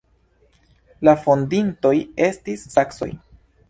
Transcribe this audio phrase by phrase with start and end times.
[1.09, 1.95] La fondintoj
[2.33, 3.15] estis saksoj.